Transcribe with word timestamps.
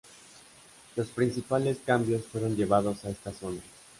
Los 0.95 1.09
principales 1.09 1.77
cambios 1.85 2.25
fueron 2.25 2.55
llevados 2.55 3.05
a 3.05 3.11
estas 3.11 3.35
zonas. 3.37 3.61